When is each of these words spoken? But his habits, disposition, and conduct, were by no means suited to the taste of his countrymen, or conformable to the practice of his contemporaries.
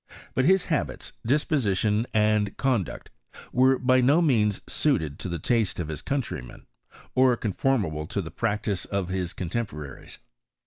But 0.33 0.45
his 0.45 0.63
habits, 0.63 1.13
disposition, 1.23 2.07
and 2.11 2.57
conduct, 2.57 3.11
were 3.53 3.77
by 3.77 4.01
no 4.01 4.19
means 4.19 4.59
suited 4.65 5.19
to 5.19 5.29
the 5.29 5.37
taste 5.37 5.79
of 5.79 5.89
his 5.89 6.01
countrymen, 6.01 6.65
or 7.13 7.37
conformable 7.37 8.07
to 8.07 8.19
the 8.23 8.31
practice 8.31 8.85
of 8.85 9.09
his 9.09 9.31
contemporaries. 9.33 10.17